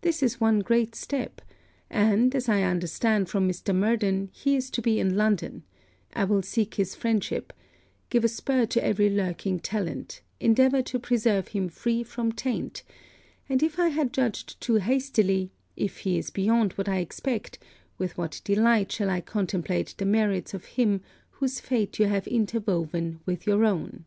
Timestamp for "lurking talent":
9.10-10.22